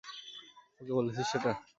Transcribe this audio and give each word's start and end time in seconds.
ওকে 0.81 0.93
বলেছিস 0.97 1.25
সেটা? 1.31 1.51